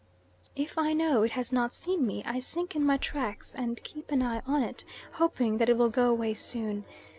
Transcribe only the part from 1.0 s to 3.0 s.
it has not seen me I sink in my